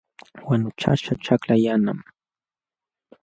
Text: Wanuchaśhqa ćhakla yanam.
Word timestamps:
Wanuchaśhqa 0.47 1.13
ćhakla 1.23 1.55
yanam. 1.65 1.99